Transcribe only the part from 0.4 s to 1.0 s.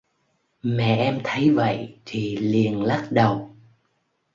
mẹ